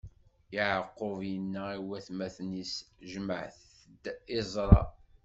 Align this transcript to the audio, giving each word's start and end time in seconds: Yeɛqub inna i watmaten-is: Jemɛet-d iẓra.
Yeɛqub 0.55 1.19
inna 1.35 1.63
i 1.75 1.77
watmaten-is: 1.87 2.73
Jemɛet-d 3.09 4.03
iẓra. 4.39 4.81